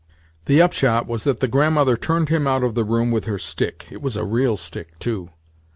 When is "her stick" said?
3.25-3.85